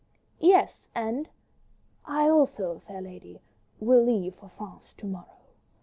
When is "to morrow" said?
4.95-5.27